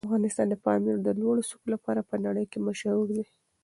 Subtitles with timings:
[0.07, 3.23] افغانستان د پامیر د لوړو څوکو لپاره په نړۍ مشهور دی.